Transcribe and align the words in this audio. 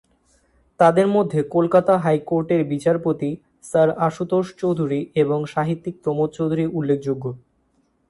তাদের 0.79 1.07
মধ্যে 1.07 1.39
কলকাতা 1.51 1.93
হাইকোর্টের 1.97 2.61
বিচারপতি 2.63 3.29
স্যার 3.63 3.89
আশুতোষ 3.99 4.45
চৌধুরী 4.57 4.99
এবং 5.15 5.39
সাহিত্যিক 5.45 5.95
প্রমথ 6.03 6.29
চৌধুরী 6.37 6.65
উল্লেখযোগ্য। 6.71 7.23